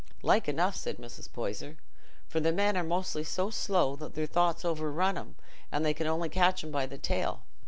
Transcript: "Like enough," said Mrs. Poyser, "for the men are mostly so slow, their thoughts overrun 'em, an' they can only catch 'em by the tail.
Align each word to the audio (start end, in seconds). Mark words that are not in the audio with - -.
"Like 0.23 0.49
enough," 0.49 0.75
said 0.75 0.97
Mrs. 0.97 1.31
Poyser, 1.31 1.77
"for 2.27 2.39
the 2.39 2.51
men 2.51 2.75
are 2.75 2.83
mostly 2.83 3.23
so 3.23 3.51
slow, 3.51 3.95
their 3.95 4.25
thoughts 4.25 4.65
overrun 4.65 5.15
'em, 5.15 5.35
an' 5.71 5.83
they 5.83 5.93
can 5.93 6.07
only 6.07 6.27
catch 6.27 6.63
'em 6.63 6.71
by 6.71 6.87
the 6.87 6.97
tail. 6.97 7.43